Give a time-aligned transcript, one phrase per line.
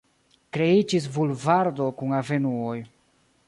[0.57, 2.77] Kreiĝis bulvardo kun avenuoj.